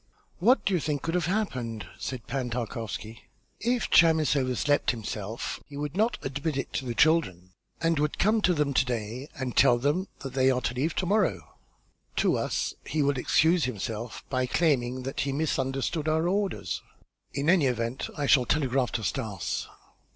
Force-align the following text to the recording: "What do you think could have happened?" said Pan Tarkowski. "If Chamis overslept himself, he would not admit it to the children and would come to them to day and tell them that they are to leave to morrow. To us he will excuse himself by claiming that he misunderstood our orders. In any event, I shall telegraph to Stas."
"What 0.39 0.65
do 0.65 0.73
you 0.73 0.79
think 0.79 1.03
could 1.03 1.13
have 1.13 1.27
happened?" 1.27 1.85
said 1.99 2.25
Pan 2.25 2.49
Tarkowski. 2.49 3.29
"If 3.59 3.87
Chamis 3.91 4.35
overslept 4.35 4.89
himself, 4.89 5.59
he 5.67 5.77
would 5.77 5.95
not 5.95 6.17
admit 6.23 6.57
it 6.57 6.73
to 6.73 6.85
the 6.85 6.95
children 6.95 7.51
and 7.79 7.99
would 7.99 8.17
come 8.17 8.41
to 8.41 8.55
them 8.55 8.73
to 8.73 8.83
day 8.83 9.27
and 9.35 9.55
tell 9.55 9.77
them 9.77 10.07
that 10.21 10.33
they 10.33 10.49
are 10.49 10.61
to 10.61 10.73
leave 10.73 10.95
to 10.95 11.05
morrow. 11.05 11.53
To 12.15 12.35
us 12.35 12.73
he 12.83 13.03
will 13.03 13.19
excuse 13.19 13.65
himself 13.65 14.23
by 14.27 14.47
claiming 14.47 15.03
that 15.03 15.19
he 15.19 15.31
misunderstood 15.31 16.07
our 16.07 16.27
orders. 16.27 16.81
In 17.35 17.47
any 17.47 17.67
event, 17.67 18.09
I 18.17 18.25
shall 18.25 18.45
telegraph 18.45 18.91
to 18.93 19.03
Stas." 19.03 19.67